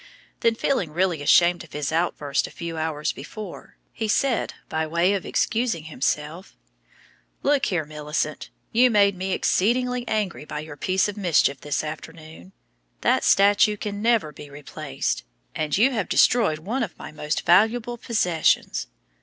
Then 0.39 0.55
feeling 0.55 0.91
really 0.93 1.21
ashamed 1.21 1.63
of 1.63 1.73
his 1.73 1.91
outburst 1.91 2.47
a 2.47 2.49
few 2.49 2.75
hours 2.75 3.11
before, 3.11 3.77
he 3.93 4.07
said, 4.07 4.55
by 4.67 4.87
way 4.87 5.13
of 5.13 5.27
excusing 5.27 5.83
himself, 5.83 6.57
"Look 7.43 7.67
here, 7.67 7.85
Millicent, 7.85 8.49
you 8.71 8.89
made 8.89 9.15
me 9.15 9.31
exceedingly 9.31 10.03
angry 10.07 10.43
by 10.43 10.61
your 10.61 10.75
piece 10.75 11.07
of 11.07 11.17
mischief 11.17 11.61
this 11.61 11.83
afternoon. 11.83 12.51
That 13.01 13.23
statue 13.23 13.77
can 13.77 14.01
never 14.01 14.31
be 14.31 14.49
replaced, 14.49 15.21
and 15.53 15.77
you 15.77 15.91
have 15.91 16.09
destroyed 16.09 16.57
one 16.57 16.81
of 16.81 16.97
my 16.97 17.11
most 17.11 17.45
valuable 17.45 17.99
possessions. 17.99 18.87